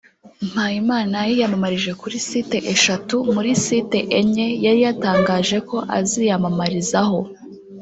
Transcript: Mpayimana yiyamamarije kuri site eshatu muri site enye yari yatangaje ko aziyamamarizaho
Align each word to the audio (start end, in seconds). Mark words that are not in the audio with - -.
Mpayimana 0.49 1.17
yiyamamarije 1.29 1.91
kuri 2.01 2.15
site 2.27 2.57
eshatu 2.73 3.15
muri 3.33 3.49
site 3.65 3.99
enye 4.19 4.47
yari 4.65 4.79
yatangaje 4.85 5.57
ko 5.69 5.77
aziyamamarizaho 5.97 7.19